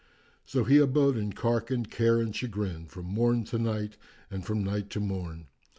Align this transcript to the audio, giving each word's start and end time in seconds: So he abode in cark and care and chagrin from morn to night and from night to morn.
So 0.47 0.63
he 0.63 0.79
abode 0.79 1.15
in 1.15 1.33
cark 1.33 1.69
and 1.69 1.87
care 1.87 2.19
and 2.19 2.35
chagrin 2.35 2.87
from 2.87 3.05
morn 3.05 3.43
to 3.43 3.59
night 3.59 3.97
and 4.31 4.43
from 4.43 4.63
night 4.63 4.89
to 4.89 4.99
morn. 4.99 5.45